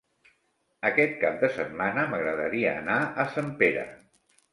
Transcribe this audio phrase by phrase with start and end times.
[0.87, 3.85] Aquest cap de setmana m'agradaria anar a Sempere.